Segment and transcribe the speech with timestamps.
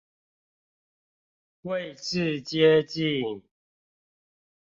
[1.61, 3.43] 位置接近